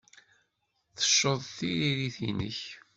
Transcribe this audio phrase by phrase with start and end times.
[0.95, 2.59] Tecceḍ tririt-nnek.